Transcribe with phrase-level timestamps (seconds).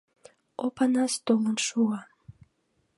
[0.65, 1.99] Опанас толын шуо.